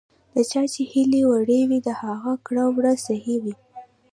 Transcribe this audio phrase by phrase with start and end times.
[0.33, 3.55] د چا چې هیلې وړې وي، د هغه کړه ـ وړه صحیح وي.